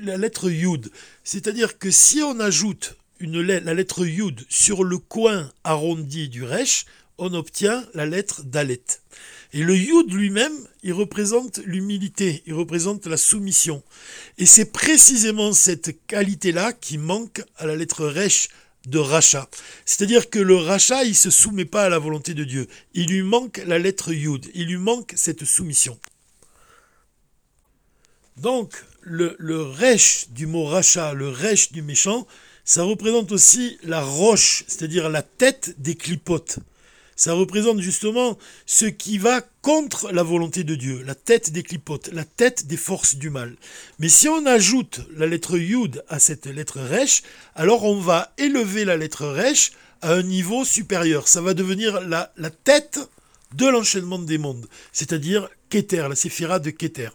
la 0.00 0.16
lettre 0.18 0.50
Yud. 0.50 0.90
C'est-à-dire 1.24 1.78
que 1.78 1.90
si 1.90 2.22
on 2.22 2.38
ajoute 2.38 2.96
la 3.20 3.74
lettre 3.74 4.04
Yud 4.06 4.44
sur 4.48 4.84
le 4.84 4.98
coin 4.98 5.50
arrondi 5.64 6.28
du 6.28 6.44
Resh, 6.44 6.84
on 7.18 7.34
obtient 7.34 7.84
la 7.94 8.06
lettre 8.06 8.42
Dalet. 8.44 8.82
Et 9.52 9.62
le 9.62 9.76
Yud 9.76 10.12
lui-même, 10.12 10.52
il 10.82 10.92
représente 10.92 11.58
l'humilité, 11.64 12.42
il 12.46 12.54
représente 12.54 13.06
la 13.06 13.16
soumission. 13.16 13.82
Et 14.38 14.46
c'est 14.46 14.70
précisément 14.70 15.52
cette 15.52 16.06
qualité-là 16.06 16.72
qui 16.72 16.98
manque 16.98 17.42
à 17.56 17.66
la 17.66 17.76
lettre 17.76 18.06
Resh 18.06 18.48
de 18.86 18.98
rachat. 18.98 19.48
C'est-à-dire 19.84 20.30
que 20.30 20.38
le 20.38 20.56
rachat, 20.56 21.04
il 21.04 21.14
se 21.14 21.30
soumet 21.30 21.64
pas 21.64 21.84
à 21.84 21.88
la 21.88 21.98
volonté 21.98 22.34
de 22.34 22.44
Dieu. 22.44 22.66
Il 22.94 23.08
lui 23.08 23.22
manque 23.22 23.60
la 23.66 23.78
lettre 23.78 24.12
Yud. 24.12 24.50
Il 24.54 24.66
lui 24.66 24.78
manque 24.78 25.12
cette 25.16 25.44
soumission. 25.44 25.98
Donc, 28.36 28.72
le, 29.02 29.36
le 29.38 29.66
du 30.30 30.46
mot 30.46 30.64
rachat, 30.64 31.12
le 31.12 31.28
resh 31.28 31.72
du 31.72 31.82
méchant, 31.82 32.26
ça 32.64 32.82
représente 32.84 33.32
aussi 33.32 33.78
la 33.82 34.02
roche, 34.02 34.64
c'est-à-dire 34.66 35.08
la 35.08 35.22
tête 35.22 35.74
des 35.78 35.94
clipotes. 35.94 36.58
Ça 37.20 37.34
représente 37.34 37.80
justement 37.80 38.38
ce 38.64 38.86
qui 38.86 39.18
va 39.18 39.42
contre 39.60 40.10
la 40.10 40.22
volonté 40.22 40.64
de 40.64 40.74
Dieu, 40.74 41.02
la 41.04 41.14
tête 41.14 41.52
des 41.52 41.62
clipotes, 41.62 42.08
la 42.14 42.24
tête 42.24 42.66
des 42.66 42.78
forces 42.78 43.16
du 43.16 43.28
mal. 43.28 43.56
Mais 43.98 44.08
si 44.08 44.26
on 44.26 44.46
ajoute 44.46 45.02
la 45.14 45.26
lettre 45.26 45.58
Yud 45.58 46.02
à 46.08 46.18
cette 46.18 46.46
lettre 46.46 46.80
Resh, 46.80 47.22
alors 47.54 47.84
on 47.84 48.00
va 48.00 48.32
élever 48.38 48.86
la 48.86 48.96
lettre 48.96 49.26
Resh 49.26 49.72
à 50.00 50.14
un 50.14 50.22
niveau 50.22 50.64
supérieur. 50.64 51.28
Ça 51.28 51.42
va 51.42 51.52
devenir 51.52 52.00
la, 52.00 52.30
tête 52.64 52.98
de 53.54 53.66
l'enchaînement 53.66 54.18
des 54.18 54.38
mondes, 54.38 54.66
c'est-à-dire 54.90 55.50
Keter, 55.68 56.06
la 56.08 56.16
séphira 56.16 56.58
de 56.58 56.70
Keter. 56.70 57.10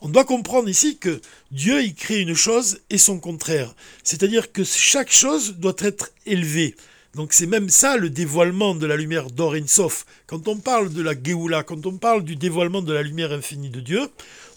On 0.00 0.08
doit 0.08 0.24
comprendre 0.24 0.70
ici 0.70 0.96
que 0.96 1.20
Dieu 1.50 1.82
y 1.82 1.94
crée 1.94 2.20
une 2.20 2.34
chose 2.34 2.80
et 2.88 2.96
son 2.96 3.20
contraire. 3.20 3.74
C'est-à-dire 4.02 4.50
que 4.50 4.64
chaque 4.64 5.12
chose 5.12 5.56
doit 5.58 5.76
être 5.78 6.08
élevée. 6.24 6.74
Donc 7.14 7.34
c'est 7.34 7.46
même 7.46 7.68
ça 7.68 7.98
le 7.98 8.08
dévoilement 8.08 8.74
de 8.74 8.86
la 8.86 8.96
lumière 8.96 9.30
d'Orinsof. 9.30 10.06
Quand 10.26 10.48
on 10.48 10.56
parle 10.56 10.90
de 10.90 11.02
la 11.02 11.12
Géoula, 11.12 11.62
quand 11.62 11.84
on 11.84 11.98
parle 11.98 12.24
du 12.24 12.36
dévoilement 12.36 12.80
de 12.80 12.94
la 12.94 13.02
lumière 13.02 13.32
infinie 13.32 13.68
de 13.68 13.80
Dieu, 13.80 14.00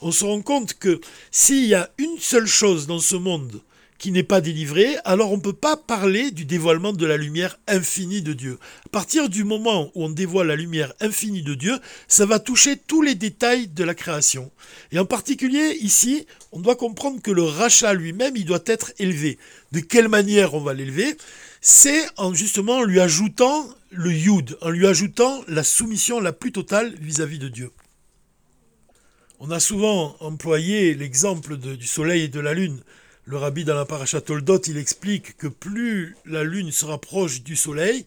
on 0.01 0.11
se 0.11 0.23
rend 0.23 0.41
compte 0.41 0.73
que 0.75 1.01
s'il 1.31 1.65
y 1.65 1.73
a 1.73 1.89
une 1.97 2.17
seule 2.17 2.47
chose 2.47 2.87
dans 2.87 2.99
ce 2.99 3.17
monde 3.17 3.61
qui 3.97 4.11
n'est 4.11 4.23
pas 4.23 4.39
délivrée, 4.39 4.95
alors 5.03 5.31
on 5.31 5.37
ne 5.37 5.41
peut 5.41 5.53
pas 5.53 5.75
parler 5.75 6.31
du 6.31 6.45
dévoilement 6.45 6.93
de 6.93 7.05
la 7.05 7.17
lumière 7.17 7.57
infinie 7.67 8.21
de 8.21 8.33
Dieu. 8.33 8.57
À 8.85 8.89
partir 8.89 9.29
du 9.29 9.43
moment 9.43 9.91
où 9.93 10.05
on 10.05 10.09
dévoile 10.09 10.47
la 10.47 10.55
lumière 10.55 10.93
infinie 11.01 11.43
de 11.43 11.55
Dieu, 11.55 11.77
ça 12.07 12.25
va 12.25 12.39
toucher 12.39 12.77
tous 12.77 13.01
les 13.01 13.15
détails 13.15 13.67
de 13.67 13.83
la 13.83 13.95
création. 13.95 14.51
Et 14.91 14.99
en 14.99 15.05
particulier, 15.05 15.77
ici, 15.81 16.25
on 16.51 16.59
doit 16.59 16.75
comprendre 16.75 17.21
que 17.21 17.31
le 17.31 17.43
rachat 17.43 17.93
lui-même, 17.93 18.35
il 18.35 18.45
doit 18.45 18.63
être 18.65 18.93
élevé. 18.99 19.37
De 19.71 19.79
quelle 19.79 20.07
manière 20.07 20.53
on 20.53 20.61
va 20.61 20.73
l'élever? 20.73 21.17
C'est 21.67 22.05
en 22.17 22.31
justement 22.35 22.83
lui 22.83 22.99
ajoutant 22.99 23.67
le 23.89 24.13
yud, 24.13 24.55
en 24.61 24.69
lui 24.69 24.85
ajoutant 24.85 25.43
la 25.47 25.63
soumission 25.63 26.19
la 26.19 26.31
plus 26.31 26.51
totale 26.51 26.93
vis-à-vis 27.01 27.39
de 27.39 27.47
Dieu. 27.47 27.71
On 29.39 29.49
a 29.49 29.59
souvent 29.59 30.15
employé 30.19 30.93
l'exemple 30.93 31.57
du 31.57 31.87
soleil 31.87 32.21
et 32.21 32.27
de 32.27 32.39
la 32.39 32.53
lune. 32.53 32.81
Le 33.25 33.37
rabbi 33.37 33.65
dans 33.65 33.73
la 33.73 33.85
paracha 33.85 34.21
Toldot, 34.21 34.61
il 34.67 34.77
explique 34.77 35.37
que 35.37 35.47
plus 35.47 36.15
la 36.27 36.43
lune 36.43 36.71
se 36.71 36.85
rapproche 36.85 37.41
du 37.41 37.55
soleil, 37.55 38.05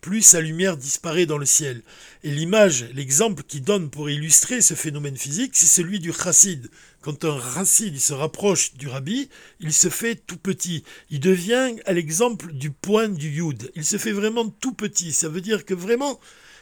plus 0.00 0.22
sa 0.22 0.40
lumière 0.40 0.76
disparaît 0.76 1.26
dans 1.26 1.38
le 1.38 1.46
ciel. 1.46 1.82
Et 2.24 2.30
l'image, 2.30 2.86
l'exemple 2.94 3.42
qui 3.42 3.60
donne 3.60 3.90
pour 3.90 4.10
illustrer 4.10 4.60
ce 4.60 4.74
phénomène 4.74 5.16
physique, 5.16 5.52
c'est 5.54 5.66
celui 5.66 6.00
du 6.00 6.12
chassid. 6.12 6.70
Quand 7.00 7.24
un 7.24 7.40
chassid 7.40 7.98
se 7.98 8.12
rapproche 8.12 8.74
du 8.74 8.88
rabbi, 8.88 9.28
il 9.60 9.72
se 9.72 9.88
fait 9.88 10.16
tout 10.16 10.36
petit. 10.36 10.84
Il 11.10 11.20
devient 11.20 11.76
à 11.86 11.92
l'exemple 11.92 12.52
du 12.52 12.70
point 12.70 13.08
du 13.08 13.30
yud. 13.30 13.70
Il 13.74 13.84
se 13.84 13.96
fait 13.96 14.12
vraiment 14.12 14.48
tout 14.48 14.72
petit. 14.72 15.12
Ça 15.12 15.28
veut 15.28 15.40
dire 15.40 15.64
que 15.64 15.74
vraiment, 15.74 16.20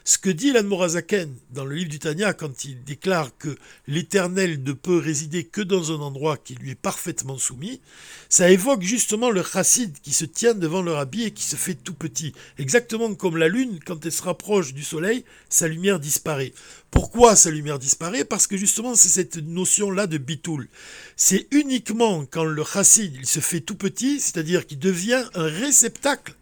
ce 0.09 0.17
que 0.17 0.31
dit 0.31 0.53
l'Anmorazaken 0.53 1.35
dans 1.51 1.67
le 1.67 1.75
livre 1.75 1.91
du 1.91 1.99
Tanya 1.99 2.33
quand 2.33 2.65
il 2.65 2.83
déclare 2.83 3.37
que 3.37 3.59
l'Éternel 3.87 4.63
ne 4.63 4.73
peut 4.73 4.97
résider 4.97 5.45
que 5.45 5.61
dans 5.61 5.93
un 5.93 6.01
endroit 6.01 6.39
qui 6.39 6.55
lui 6.55 6.71
est 6.71 6.81
parfaitement 6.81 7.37
soumis, 7.37 7.83
ça 8.31 8.51
évoque 8.51 8.81
justement 8.81 9.29
le 9.31 9.43
chassid 9.43 9.95
qui 10.01 10.15
se 10.15 10.25
tient 10.25 10.55
devant 10.55 10.81
le 10.81 10.93
rabbi 10.93 11.25
et 11.25 11.31
qui 11.33 11.43
se 11.43 11.57
fait 11.57 11.75
tout 11.75 11.93
petit. 11.93 12.33
Exactement 12.57 13.15
comme 13.15 13.37
la 13.37 13.49
lune, 13.49 13.81
quand 13.85 14.07
elle 14.07 14.11
se 14.11 14.23
rapproche 14.23 14.73
du 14.73 14.83
soleil, 14.83 15.27
sa 15.51 15.69
lumière 15.69 16.01
disparaît. 16.01 16.55
Pourquoi 16.91 17.37
sa 17.37 17.51
lumière 17.51 17.79
disparaît? 17.79 18.25
Parce 18.25 18.47
que 18.47 18.57
justement 18.57 18.95
c'est 18.95 19.09
cette 19.09 19.37
notion-là 19.37 20.07
de 20.07 20.17
bitoul. 20.17 20.69
C'est 21.17 21.49
uniquement 21.51 22.25
quand 22.25 22.45
le 22.45 22.65
chassid 22.65 23.15
il 23.15 23.27
se 23.27 23.41
fait 23.41 23.61
tout 23.61 23.77
petit, 23.77 24.21
c'est-à-dire 24.21 24.67
qu'il 24.67 24.79
devient 24.79 25.25
un 25.35 25.45
réceptacle 25.45 26.35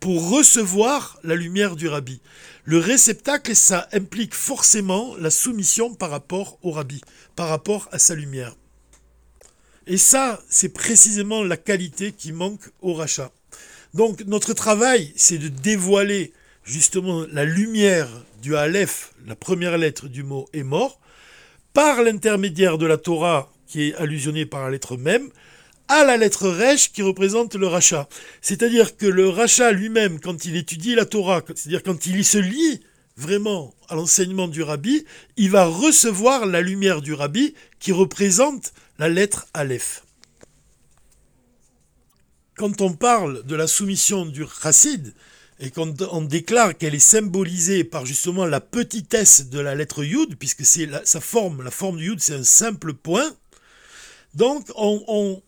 pour 0.00 0.30
recevoir 0.30 1.18
la 1.22 1.34
lumière 1.34 1.76
du 1.76 1.88
rabbi. 1.88 2.20
Le 2.64 2.78
réceptacle, 2.78 3.54
ça 3.54 3.88
implique 3.92 4.34
forcément 4.34 5.14
la 5.16 5.30
soumission 5.30 5.94
par 5.94 6.10
rapport 6.10 6.58
au 6.62 6.70
rabbi, 6.70 7.00
par 7.34 7.48
rapport 7.48 7.88
à 7.92 7.98
sa 7.98 8.14
lumière. 8.14 8.54
Et 9.86 9.98
ça, 9.98 10.42
c'est 10.48 10.70
précisément 10.70 11.44
la 11.44 11.56
qualité 11.56 12.12
qui 12.12 12.32
manque 12.32 12.68
au 12.80 12.94
rachat. 12.94 13.30
Donc 13.94 14.22
notre 14.26 14.52
travail, 14.52 15.12
c'est 15.16 15.38
de 15.38 15.48
dévoiler 15.48 16.32
justement 16.64 17.24
la 17.32 17.44
lumière 17.44 18.08
du 18.42 18.56
Aleph, 18.56 19.14
la 19.26 19.36
première 19.36 19.78
lettre 19.78 20.08
du 20.08 20.22
mot 20.22 20.48
est 20.52 20.64
mort, 20.64 21.00
par 21.72 22.02
l'intermédiaire 22.02 22.78
de 22.78 22.86
la 22.86 22.96
Torah 22.96 23.52
qui 23.66 23.88
est 23.88 23.94
allusionnée 23.94 24.46
par 24.46 24.64
la 24.64 24.70
lettre 24.70 24.96
même, 24.96 25.30
à 25.88 26.04
la 26.04 26.16
lettre 26.16 26.48
Resh 26.48 26.92
qui 26.92 27.02
représente 27.02 27.54
le 27.54 27.66
rachat. 27.66 28.08
C'est-à-dire 28.40 28.96
que 28.96 29.06
le 29.06 29.28
rachat 29.28 29.72
lui-même, 29.72 30.20
quand 30.20 30.44
il 30.44 30.56
étudie 30.56 30.94
la 30.94 31.04
Torah, 31.04 31.42
c'est-à-dire 31.46 31.82
quand 31.82 32.06
il 32.06 32.24
se 32.24 32.38
lie 32.38 32.80
vraiment 33.16 33.74
à 33.88 33.94
l'enseignement 33.94 34.48
du 34.48 34.62
rabbi, 34.62 35.04
il 35.36 35.50
va 35.50 35.64
recevoir 35.64 36.46
la 36.46 36.60
lumière 36.60 37.00
du 37.00 37.14
rabbi 37.14 37.54
qui 37.78 37.92
représente 37.92 38.72
la 38.98 39.08
lettre 39.08 39.46
Aleph. 39.54 40.02
Quand 42.56 42.80
on 42.80 42.92
parle 42.94 43.44
de 43.44 43.54
la 43.54 43.66
soumission 43.66 44.26
du 44.26 44.44
chassid, 44.62 45.14
et 45.58 45.70
quand 45.70 46.02
on 46.12 46.22
déclare 46.22 46.76
qu'elle 46.76 46.94
est 46.94 46.98
symbolisée 46.98 47.84
par 47.84 48.04
justement 48.04 48.44
la 48.44 48.60
petitesse 48.60 49.48
de 49.48 49.58
la 49.58 49.74
lettre 49.74 50.04
Yud, 50.04 50.36
puisque 50.36 50.66
c'est 50.66 50.88
sa 51.06 51.20
forme, 51.20 51.62
la 51.62 51.70
forme 51.70 51.96
du 51.96 52.06
Yud, 52.06 52.20
c'est 52.20 52.34
un 52.34 52.44
simple 52.44 52.92
point, 52.92 53.34
donc 54.34 54.70
on, 54.74 55.02
on, 55.08 55.42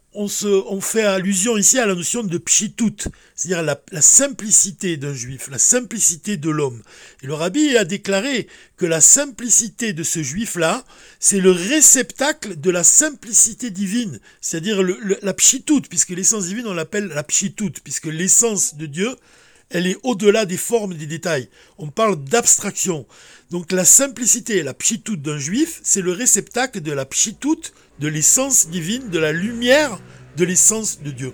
fait 0.80 1.04
allusion 1.04 1.56
ici 1.56 1.78
à 1.78 1.86
la 1.86 1.94
notion 1.94 2.22
de 2.22 2.38
pshitut, 2.38 3.08
c'est-à-dire 3.36 3.62
la, 3.62 4.02
simplicité 4.02 4.96
d'un 4.96 5.14
juif, 5.14 5.48
la 5.50 5.58
simplicité 5.58 6.36
de 6.36 6.50
l'homme. 6.50 6.82
Et 7.22 7.26
le 7.26 7.34
rabbi 7.34 7.76
a 7.76 7.84
déclaré 7.84 8.48
que 8.76 8.86
la 8.86 9.00
simplicité 9.00 9.92
de 9.92 10.02
ce 10.02 10.22
juif-là, 10.22 10.84
c'est 11.20 11.40
le 11.40 11.52
réceptacle 11.52 12.58
de 12.58 12.70
la 12.70 12.82
simplicité 12.84 13.70
divine, 13.70 14.18
c'est-à-dire 14.40 14.82
la 15.22 15.34
pshitut, 15.34 15.82
puisque 15.88 16.10
l'essence 16.10 16.46
divine, 16.46 16.66
on 16.66 16.74
l'appelle 16.74 17.08
la 17.08 17.22
pshitut, 17.22 17.72
puisque 17.84 18.06
l'essence 18.06 18.74
de 18.76 18.86
Dieu, 18.86 19.14
elle 19.70 19.86
est 19.86 19.98
au-delà 20.02 20.46
des 20.46 20.56
formes 20.56 20.92
et 20.92 20.96
des 20.96 21.06
détails. 21.06 21.48
On 21.76 21.88
parle 21.88 22.22
d'abstraction. 22.24 23.06
Donc 23.50 23.72
la 23.72 23.84
simplicité 23.84 24.62
la 24.62 24.74
pshitut 24.74 25.16
d'un 25.16 25.38
juif, 25.38 25.80
c'est 25.82 26.00
le 26.00 26.12
réceptacle 26.12 26.80
de 26.80 26.92
la 26.92 27.04
pshitut, 27.04 27.72
de 28.00 28.08
l'essence 28.08 28.68
divine, 28.68 29.08
de 29.08 29.18
la 29.18 29.32
lumière 29.32 29.98
de 30.36 30.44
l'essence 30.44 31.00
de 31.00 31.10
Dieu. 31.10 31.32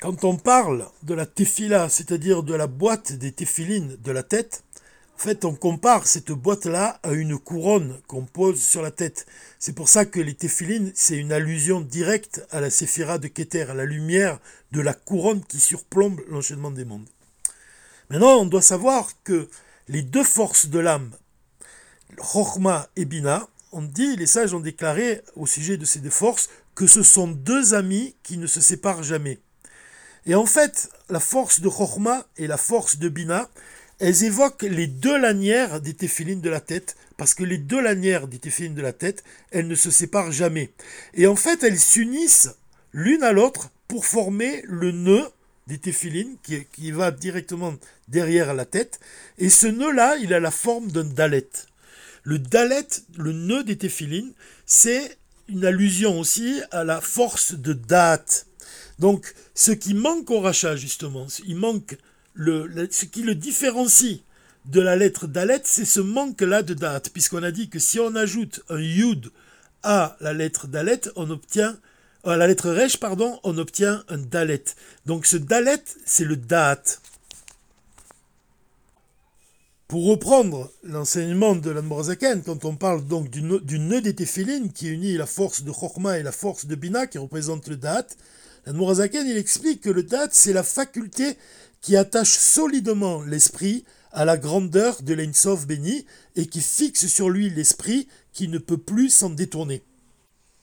Quand 0.00 0.24
on 0.24 0.36
parle 0.36 0.86
de 1.04 1.14
la 1.14 1.26
tefila, 1.26 1.88
c'est-à-dire 1.88 2.42
de 2.42 2.54
la 2.54 2.66
boîte 2.66 3.12
des 3.12 3.32
téphilines 3.32 3.96
de 4.02 4.12
la 4.12 4.22
tête, 4.22 4.64
en 5.16 5.18
fait, 5.18 5.46
on 5.46 5.54
compare 5.54 6.06
cette 6.06 6.30
boîte-là 6.30 7.00
à 7.02 7.12
une 7.12 7.38
couronne 7.38 7.98
qu'on 8.06 8.26
pose 8.26 8.60
sur 8.60 8.82
la 8.82 8.90
tête. 8.90 9.24
C'est 9.58 9.72
pour 9.72 9.88
ça 9.88 10.04
que 10.04 10.20
les 10.20 10.34
téphilines, 10.34 10.92
c'est 10.94 11.16
une 11.16 11.32
allusion 11.32 11.80
directe 11.80 12.46
à 12.50 12.60
la 12.60 12.68
séphira 12.68 13.16
de 13.16 13.26
Keter, 13.26 13.70
à 13.70 13.74
la 13.74 13.86
lumière 13.86 14.38
de 14.72 14.82
la 14.82 14.92
couronne 14.92 15.42
qui 15.42 15.58
surplombe 15.58 16.20
l'enchaînement 16.28 16.70
des 16.70 16.84
mondes. 16.84 17.08
Maintenant, 18.10 18.36
on 18.36 18.44
doit 18.44 18.60
savoir 18.60 19.08
que 19.24 19.48
les 19.88 20.02
deux 20.02 20.22
forces 20.22 20.66
de 20.66 20.78
l'âme, 20.78 21.10
Chochma 22.18 22.88
et 22.96 23.04
Bina, 23.04 23.48
on 23.72 23.82
dit, 23.82 24.16
les 24.16 24.26
sages 24.26 24.54
ont 24.54 24.60
déclaré 24.60 25.22
au 25.34 25.46
sujet 25.46 25.76
de 25.76 25.84
ces 25.84 25.98
deux 25.98 26.10
forces 26.10 26.48
que 26.74 26.86
ce 26.86 27.02
sont 27.02 27.28
deux 27.28 27.74
amis 27.74 28.14
qui 28.22 28.38
ne 28.38 28.46
se 28.46 28.60
séparent 28.60 29.02
jamais. 29.02 29.38
Et 30.26 30.34
en 30.34 30.46
fait, 30.46 30.90
la 31.08 31.20
force 31.20 31.60
de 31.60 31.70
Chochma 31.70 32.26
et 32.36 32.46
la 32.46 32.56
force 32.56 32.98
de 32.98 33.08
Bina, 33.08 33.48
elles 33.98 34.24
évoquent 34.24 34.62
les 34.62 34.86
deux 34.86 35.18
lanières 35.18 35.80
des 35.80 35.94
téphilines 35.94 36.40
de 36.40 36.50
la 36.50 36.60
tête, 36.60 36.96
parce 37.16 37.32
que 37.34 37.44
les 37.44 37.58
deux 37.58 37.80
lanières 37.80 38.28
des 38.28 38.38
téphilines 38.38 38.74
de 38.74 38.82
la 38.82 38.92
tête, 38.92 39.24
elles 39.50 39.68
ne 39.68 39.74
se 39.74 39.90
séparent 39.90 40.32
jamais. 40.32 40.72
Et 41.14 41.26
en 41.26 41.36
fait, 41.36 41.62
elles 41.62 41.78
s'unissent 41.78 42.50
l'une 42.92 43.22
à 43.22 43.32
l'autre 43.32 43.70
pour 43.88 44.04
former 44.04 44.62
le 44.64 44.90
nœud 44.90 45.28
des 45.66 45.78
téphilines 45.78 46.36
qui, 46.42 46.64
qui, 46.72 46.90
va 46.90 47.10
directement 47.10 47.74
derrière 48.08 48.54
la 48.54 48.64
tête. 48.64 49.00
Et 49.38 49.50
ce 49.50 49.66
nœud-là, 49.66 50.16
il 50.16 50.34
a 50.34 50.40
la 50.40 50.50
forme 50.50 50.90
d'un 50.90 51.04
dalet. 51.04 51.48
Le 52.26 52.40
dalet, 52.40 52.88
le 53.16 53.32
nœud 53.32 53.62
des 53.62 53.78
téphilines, 53.78 54.32
c'est 54.66 55.16
une 55.46 55.64
allusion 55.64 56.18
aussi 56.18 56.60
à 56.72 56.82
la 56.82 57.00
force 57.00 57.54
de 57.54 57.72
date. 57.72 58.46
Donc, 58.98 59.32
ce 59.54 59.70
qui 59.70 59.94
manque 59.94 60.28
au 60.32 60.40
rachat, 60.40 60.74
justement, 60.74 61.28
ce 61.28 61.42
qui 61.42 63.22
le 63.22 63.34
différencie 63.36 64.22
de 64.64 64.80
la 64.80 64.96
lettre 64.96 65.28
Dalet, 65.28 65.60
c'est 65.62 65.84
ce 65.84 66.00
manque-là 66.00 66.64
de 66.64 66.74
date, 66.74 67.10
puisqu'on 67.10 67.44
a 67.44 67.52
dit 67.52 67.68
que 67.68 67.78
si 67.78 68.00
on 68.00 68.16
ajoute 68.16 68.60
un 68.70 68.80
Yud 68.80 69.30
à 69.84 70.16
la 70.20 70.32
lettre 70.32 70.66
Dalet, 70.66 71.02
on 71.14 71.30
obtient 71.30 71.78
à 72.24 72.36
la 72.36 72.48
lettre 72.48 72.70
Resh, 72.70 72.96
pardon, 72.96 73.38
on 73.44 73.56
obtient 73.56 74.02
un 74.08 74.18
Dalet. 74.18 74.64
Donc 75.06 75.26
ce 75.26 75.36
Dalet, 75.36 75.84
c'est 76.04 76.24
le 76.24 76.36
date. 76.36 77.00
Pour 79.88 80.06
reprendre 80.06 80.72
l'enseignement 80.82 81.54
de 81.54 81.70
l'Anmorazaken, 81.70 82.42
quand 82.42 82.64
on 82.64 82.74
parle 82.74 83.06
donc 83.06 83.30
du, 83.30 83.40
nœud 83.42 84.00
des 84.00 84.16
téphilines 84.16 84.72
qui 84.72 84.88
unit 84.88 85.16
la 85.16 85.26
force 85.26 85.62
de 85.62 85.70
Chokma 85.70 86.18
et 86.18 86.24
la 86.24 86.32
force 86.32 86.66
de 86.66 86.74
Bina 86.74 87.06
qui 87.06 87.18
représente 87.18 87.68
le 87.68 87.76
date, 87.76 88.16
l'Anmorazaken 88.66 89.28
il 89.28 89.36
explique 89.36 89.82
que 89.82 89.90
le 89.90 90.02
date 90.02 90.30
c'est 90.32 90.52
la 90.52 90.64
faculté 90.64 91.36
qui 91.82 91.96
attache 91.96 92.36
solidement 92.36 93.22
l'esprit 93.22 93.84
à 94.10 94.24
la 94.24 94.36
grandeur 94.36 95.02
de 95.02 95.14
l'Einsov 95.14 95.66
béni 95.66 96.04
et 96.34 96.46
qui 96.46 96.62
fixe 96.62 97.06
sur 97.06 97.30
lui 97.30 97.48
l'esprit 97.48 98.08
qui 98.32 98.48
ne 98.48 98.58
peut 98.58 98.78
plus 98.78 99.10
s'en 99.10 99.30
détourner. 99.30 99.84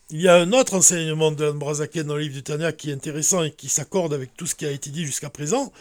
Il 0.09 0.19
y 0.19 0.27
a 0.27 0.35
un 0.35 0.51
autre 0.51 0.73
enseignement 0.73 1.31
de 1.31 1.45
l'Anmorazaken 1.45 2.07
dans 2.07 2.15
le 2.15 2.23
livre 2.23 2.35
du 2.35 2.43
Tanya 2.43 2.73
qui 2.73 2.89
est 2.89 2.93
intéressant 2.93 3.43
et 3.43 3.51
qui 3.51 3.69
s'accorde 3.69 4.13
avec 4.13 4.35
tout 4.35 4.47
ce 4.47 4.55
qui 4.55 4.65
a 4.65 4.71
été 4.71 4.89
dit 4.89 5.05
jusqu'à 5.05 5.29
présent, 5.29 5.71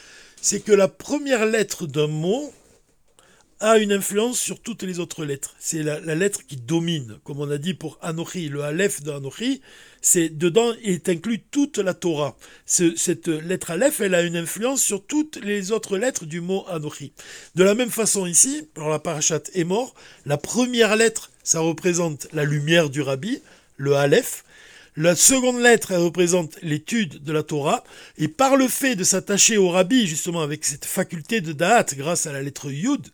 c'est 0.40 0.60
que 0.60 0.70
la 0.70 0.86
première 0.86 1.44
lettre 1.44 1.88
d'un 1.88 2.06
mot 2.06 2.52
a 3.62 3.78
une 3.78 3.92
influence 3.92 4.40
sur 4.40 4.60
toutes 4.60 4.82
les 4.82 4.98
autres 4.98 5.24
lettres. 5.24 5.54
C'est 5.60 5.84
la, 5.84 6.00
lettre 6.16 6.44
qui 6.44 6.56
domine, 6.56 7.18
comme 7.22 7.40
on 7.40 7.50
a 7.50 7.58
dit 7.58 7.74
pour 7.74 7.96
Anochi, 8.02 8.48
le 8.48 8.62
Aleph 8.62 9.02
de 9.02 9.12
Anochi, 9.12 9.62
c'est 10.00 10.28
dedans 10.28 10.72
est 10.82 11.08
inclus 11.08 11.44
toute 11.50 11.78
la 11.78 11.94
Torah. 11.94 12.36
cette 12.66 13.28
lettre 13.28 13.70
Aleph, 13.70 14.00
elle 14.00 14.16
a 14.16 14.22
une 14.22 14.36
influence 14.36 14.82
sur 14.82 15.06
toutes 15.06 15.36
les 15.36 15.70
autres 15.70 15.96
lettres 15.96 16.26
du 16.26 16.40
mot 16.40 16.66
Anochi. 16.68 17.12
De 17.54 17.62
la 17.62 17.76
même 17.76 17.90
façon 17.90 18.26
ici, 18.26 18.68
pour 18.74 18.88
la 18.88 18.98
parachat 18.98 19.42
est 19.54 19.64
mort, 19.64 19.94
la 20.26 20.38
première 20.38 20.96
lettre, 20.96 21.30
ça 21.44 21.60
représente 21.60 22.26
la 22.32 22.42
lumière 22.42 22.90
du 22.90 23.00
Rabbi, 23.00 23.40
le 23.76 23.94
Aleph. 23.94 24.44
La 24.94 25.16
seconde 25.16 25.60
lettre, 25.60 25.94
représente 25.94 26.58
l'étude 26.60 27.22
de 27.22 27.32
la 27.32 27.42
Torah. 27.42 27.82
Et 28.18 28.28
par 28.28 28.56
le 28.56 28.68
fait 28.68 28.94
de 28.94 29.04
s'attacher 29.04 29.56
au 29.56 29.70
Rabbi, 29.70 30.06
justement, 30.06 30.42
avec 30.42 30.64
cette 30.64 30.84
faculté 30.84 31.40
de 31.40 31.52
Da'at, 31.52 31.86
grâce 31.94 32.26
à 32.26 32.32
la 32.32 32.42
lettre 32.42 32.70
Yud, 32.70 33.08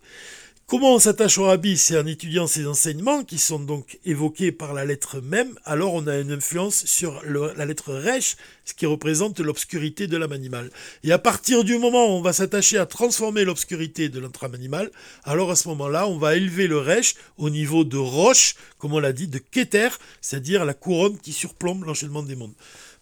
Comment 0.70 0.96
on 0.96 0.98
s'attache 0.98 1.38
au 1.38 1.44
rabbi 1.44 1.78
C'est 1.78 1.98
en 1.98 2.04
étudiant 2.04 2.46
ses 2.46 2.66
enseignements 2.66 3.24
qui 3.24 3.38
sont 3.38 3.58
donc 3.58 3.98
évoqués 4.04 4.52
par 4.52 4.74
la 4.74 4.84
lettre 4.84 5.22
même. 5.22 5.58
Alors 5.64 5.94
on 5.94 6.06
a 6.06 6.18
une 6.18 6.30
influence 6.30 6.84
sur 6.84 7.22
la 7.24 7.64
lettre 7.64 7.94
resh, 7.94 8.36
ce 8.66 8.74
qui 8.74 8.84
représente 8.84 9.40
l'obscurité 9.40 10.08
de 10.08 10.18
l'âme 10.18 10.32
animale. 10.32 10.68
Et 11.04 11.12
à 11.12 11.18
partir 11.18 11.64
du 11.64 11.78
moment 11.78 12.08
où 12.08 12.18
on 12.18 12.20
va 12.20 12.34
s'attacher 12.34 12.76
à 12.76 12.84
transformer 12.84 13.46
l'obscurité 13.46 14.10
de 14.10 14.20
notre 14.20 14.44
âme 14.44 14.52
animale, 14.52 14.90
alors 15.24 15.50
à 15.50 15.56
ce 15.56 15.68
moment-là, 15.68 16.06
on 16.06 16.18
va 16.18 16.36
élever 16.36 16.66
le 16.66 16.76
resh 16.76 17.14
au 17.38 17.48
niveau 17.48 17.84
de 17.84 17.96
roche, 17.96 18.54
comme 18.76 18.92
on 18.92 18.98
l'a 18.98 19.14
dit, 19.14 19.26
de 19.26 19.38
keter, 19.38 19.88
c'est-à-dire 20.20 20.66
la 20.66 20.74
couronne 20.74 21.16
qui 21.16 21.32
surplombe 21.32 21.84
l'enchaînement 21.84 22.22
des 22.22 22.36
mondes. 22.36 22.52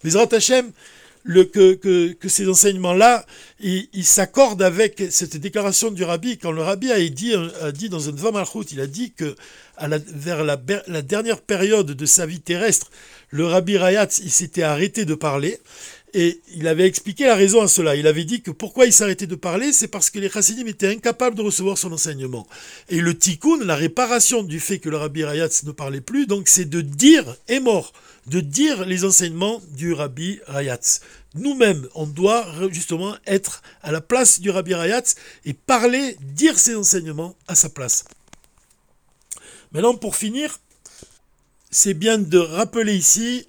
Mais 0.05 0.15
Hashem, 0.15 0.71
que, 1.27 2.27
ces 2.27 2.47
enseignements-là, 2.47 3.25
ils, 3.59 4.05
s'accordent 4.05 4.61
avec 4.61 5.03
cette 5.09 5.37
déclaration 5.37 5.91
du 5.91 6.03
rabbi. 6.03 6.37
Quand 6.37 6.51
le 6.51 6.61
rabbi 6.61 6.91
a 6.91 6.99
dit, 7.09 7.33
a 7.61 7.71
dit 7.71 7.89
dans 7.89 8.09
un 8.09 8.11
Vamalchut, 8.11 8.71
il 8.71 8.81
a 8.81 8.87
dit 8.87 9.11
que 9.11 9.35
la, 9.81 9.97
vers 9.97 10.43
la, 10.43 10.57
dernière 11.01 11.41
période 11.41 11.91
de 11.91 12.05
sa 12.05 12.25
vie 12.25 12.39
terrestre, 12.39 12.89
le 13.29 13.45
rabbi 13.45 13.77
Rayatz, 13.77 14.21
s'était 14.27 14.63
arrêté 14.63 15.05
de 15.05 15.15
parler. 15.15 15.59
Et 16.13 16.39
il 16.55 16.67
avait 16.67 16.87
expliqué 16.87 17.25
la 17.25 17.35
raison 17.35 17.61
à 17.61 17.67
cela. 17.67 17.95
Il 17.95 18.07
avait 18.07 18.23
dit 18.23 18.41
que 18.41 18.49
pourquoi 18.49 18.85
il 18.85 18.93
s'arrêtait 18.93 19.27
de 19.27 19.35
parler, 19.35 19.73
c'est 19.73 19.89
parce 19.89 20.09
que 20.09 20.19
les 20.19 20.29
chassidim 20.29 20.65
étaient 20.65 20.87
incapables 20.87 21.35
de 21.35 21.41
recevoir 21.41 21.77
son 21.77 21.91
enseignement. 21.91 22.47
Et 22.89 23.01
le 23.01 23.15
tikkun, 23.15 23.65
la 23.65 23.75
réparation 23.75 24.41
du 24.41 24.59
fait 24.59 24.79
que 24.79 24.89
le 24.89 24.97
rabbi 24.97 25.25
Rayatz 25.25 25.63
ne 25.63 25.71
parlait 25.71 26.01
plus, 26.01 26.25
donc 26.25 26.47
c'est 26.47 26.69
de 26.69 26.79
dire 26.79 27.35
est 27.49 27.59
mort 27.59 27.91
de 28.27 28.41
dire 28.41 28.85
les 28.85 29.05
enseignements 29.05 29.61
du 29.71 29.93
Rabbi 29.93 30.39
Rayatz. 30.47 31.01
Nous-mêmes, 31.35 31.87
on 31.93 32.05
doit 32.05 32.45
justement 32.71 33.15
être 33.25 33.61
à 33.81 33.91
la 33.91 34.01
place 34.01 34.39
du 34.39 34.49
Rabbi 34.49 34.73
Rayatz 34.73 35.15
et 35.45 35.53
parler, 35.53 36.17
dire 36.21 36.57
ses 36.57 36.75
enseignements 36.75 37.35
à 37.47 37.55
sa 37.55 37.69
place. 37.69 38.05
Maintenant, 39.71 39.95
pour 39.95 40.15
finir, 40.15 40.59
c'est 41.69 41.93
bien 41.93 42.17
de 42.17 42.37
rappeler 42.37 42.95
ici 42.95 43.47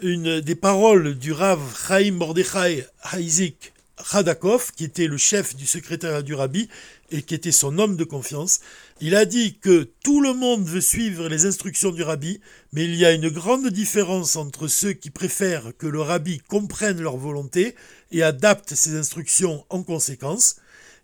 une 0.00 0.40
des 0.40 0.54
paroles 0.54 1.18
du 1.18 1.32
Rav 1.32 1.60
Chaim 1.88 2.12
Mordechai 2.12 2.86
Haizik 3.12 3.72
Radakov, 3.98 4.72
qui 4.72 4.84
était 4.84 5.06
le 5.06 5.16
chef 5.16 5.56
du 5.56 5.66
secrétariat 5.66 6.22
du 6.22 6.34
Rabbi 6.34 6.68
et 7.10 7.22
qui 7.22 7.34
était 7.34 7.52
son 7.52 7.78
homme 7.78 7.96
de 7.96 8.04
confiance, 8.04 8.60
il 9.00 9.14
a 9.14 9.24
dit 9.24 9.58
que 9.58 9.90
tout 10.04 10.20
le 10.20 10.34
monde 10.34 10.64
veut 10.64 10.80
suivre 10.80 11.28
les 11.28 11.46
instructions 11.46 11.90
du 11.90 12.02
rabbi, 12.02 12.40
mais 12.72 12.84
il 12.84 12.94
y 12.94 13.04
a 13.04 13.12
une 13.12 13.28
grande 13.28 13.68
différence 13.68 14.36
entre 14.36 14.68
ceux 14.68 14.92
qui 14.92 15.10
préfèrent 15.10 15.72
que 15.78 15.86
le 15.86 16.00
rabbi 16.00 16.38
comprenne 16.38 17.00
leur 17.00 17.16
volonté 17.16 17.74
et 18.10 18.22
adapte 18.22 18.74
ses 18.74 18.96
instructions 18.96 19.64
en 19.70 19.82
conséquence, 19.82 20.56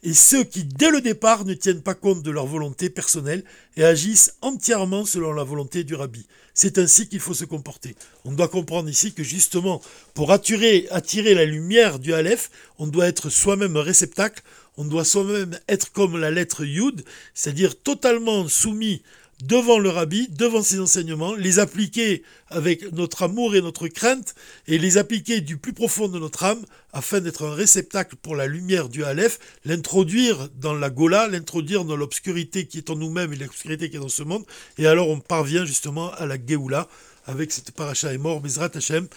et 0.03 0.15
ceux 0.15 0.43
qui, 0.43 0.65
dès 0.65 0.91
le 0.91 1.01
départ, 1.01 1.45
ne 1.45 1.55
tiennent 1.55 1.83
pas 1.83 1.95
compte 1.95 2.23
de 2.23 2.31
leur 2.31 2.47
volonté 2.47 2.91
personnelle 2.91 3.45
et 3.77 3.85
agissent 3.85 4.35
entièrement 4.41 5.05
selon 5.05 5.33
la 5.33 5.45
volonté 5.45 5.85
du 5.85 5.95
rabbi. 5.95 6.27
C'est 6.55 6.79
ainsi 6.79 7.09
qu'il 7.09 7.21
faut 7.21 7.35
se 7.35 7.45
comporter. 7.45 7.95
On 8.25 8.33
doit 8.33 8.49
comprendre 8.49 8.88
ici 8.88 9.12
que 9.12 9.23
justement, 9.23 9.81
pour 10.15 10.33
attirer, 10.33 10.88
attirer 10.91 11.35
la 11.35 11.45
lumière 11.45 11.99
du 11.99 12.12
Aleph, 12.12 12.51
on 12.79 12.88
doit 12.88 13.07
être 13.07 13.31
soi-même 13.31 13.77
réceptacle, 13.77 14.43
on 14.77 14.85
doit 14.85 15.05
soi-même 15.05 15.59
être 15.69 15.93
comme 15.93 16.19
la 16.19 16.31
lettre 16.31 16.65
Yud, 16.65 17.05
c'est-à-dire 17.33 17.81
totalement 17.81 18.49
soumis 18.49 19.03
devant 19.43 19.79
le 19.79 19.91
rabbi, 19.91 20.29
devant 20.31 20.63
ses 20.63 20.79
enseignements, 20.79 21.35
les 21.35 21.59
appliquer 21.59 22.23
avec 22.49 22.93
notre 22.93 23.25
amour 23.25 23.57
et 23.57 23.61
notre 23.61 23.89
crainte, 23.89 24.35
et 24.69 24.79
les 24.79 24.99
appliquer 24.99 25.41
du 25.41 25.57
plus 25.57 25.73
profond 25.73 26.09
de 26.09 26.19
notre 26.19 26.45
âme, 26.45 26.65
afin 26.93 27.21
d'être 27.21 27.45
un 27.45 27.55
réceptacle 27.55 28.17
pour 28.17 28.37
la 28.37 28.47
lumière 28.47 28.89
du 28.89 29.03
Aleph, 29.03 29.41
l'introduire 29.65 30.49
dans 30.61 30.75
la 30.75 30.91
Gola, 30.91 31.27
l'introduire 31.27 31.85
dans 31.85 31.97
l'obscurité 31.97 32.67
qui 32.67 32.79
est 32.79 32.91
en 32.91 32.97
nous-mêmes 32.97 33.33
et 33.33 33.37
l'obscurité 33.37 33.91
qui 33.91 33.97
est 33.97 34.01
dans 34.01 34.09
ce 34.09 34.23
monde, 34.23 34.45
et 34.79 34.87
alors 34.87 35.09
on 35.09 35.19
parvient 35.19 35.65
justement 35.65 36.13
à 36.13 36.27
la 36.27 36.37
Géoula, 36.37 36.89
avec 37.27 37.51
cette 37.53 37.73
paracha 37.73 38.13
et 38.13 38.19
mort, 38.19 38.41
Bezrat 38.41 38.71
Hashem, 38.75 39.09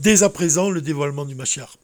dès 0.00 0.24
à 0.24 0.30
présent 0.30 0.68
le 0.70 0.80
dévoilement 0.80 1.24
du 1.24 1.36
Mashiach. 1.36 1.81